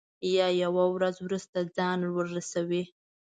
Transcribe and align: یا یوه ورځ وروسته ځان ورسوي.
یا 0.35 0.47
یوه 0.63 0.85
ورځ 0.95 1.15
وروسته 1.21 1.57
ځان 1.75 1.99
ورسوي. 2.17 2.83